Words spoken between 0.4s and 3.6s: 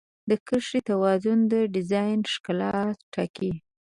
کرښې توازن د ډیزاین ښکلا ټاکي.